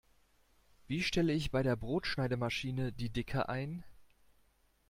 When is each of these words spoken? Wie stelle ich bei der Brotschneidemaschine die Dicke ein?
Wie 0.87 1.03
stelle 1.03 1.31
ich 1.31 1.51
bei 1.51 1.61
der 1.61 1.75
Brotschneidemaschine 1.75 2.91
die 2.91 3.11
Dicke 3.11 3.49
ein? 3.49 3.83